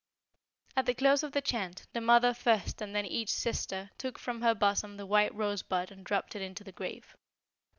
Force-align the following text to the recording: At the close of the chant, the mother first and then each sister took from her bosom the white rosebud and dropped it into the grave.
At 0.75 0.87
the 0.87 0.95
close 0.95 1.21
of 1.21 1.31
the 1.33 1.43
chant, 1.43 1.85
the 1.93 2.01
mother 2.01 2.33
first 2.33 2.81
and 2.81 2.95
then 2.95 3.05
each 3.05 3.29
sister 3.29 3.91
took 3.99 4.17
from 4.17 4.41
her 4.41 4.55
bosom 4.55 4.97
the 4.97 5.05
white 5.05 5.31
rosebud 5.35 5.91
and 5.91 6.03
dropped 6.03 6.35
it 6.35 6.41
into 6.41 6.63
the 6.63 6.71
grave. 6.71 7.15